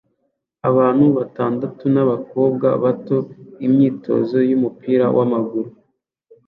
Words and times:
Abantu 0.69 1.05
batandatu 1.17 1.83
nabakobwa 1.93 2.67
bato 2.83 3.17
imyitozo 3.65 4.37
yumupira 4.49 5.05
wamaguru 5.17 5.69